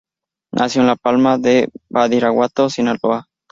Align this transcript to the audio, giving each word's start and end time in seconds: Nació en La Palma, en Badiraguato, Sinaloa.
Nació 0.51 0.81
en 0.81 0.87
La 0.87 0.95
Palma, 0.95 1.39
en 1.43 1.69
Badiraguato, 1.91 2.71
Sinaloa. 2.71 3.27